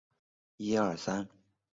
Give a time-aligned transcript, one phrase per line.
[0.57, 1.29] 有这么灵？